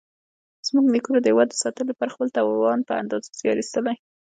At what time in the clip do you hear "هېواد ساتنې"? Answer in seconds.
1.31-1.85